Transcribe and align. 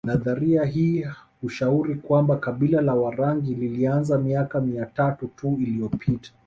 Nadharia 0.05 0.63
hii 0.65 1.05
hushauri 1.41 1.95
kwamba 1.95 2.37
kabila 2.37 2.81
la 2.81 2.95
Warangi 2.95 3.55
lilianza 3.55 4.17
miaka 4.17 4.61
mia 4.61 4.85
tatu 4.85 5.27
tu 5.27 5.57
iliyopita 5.59 6.31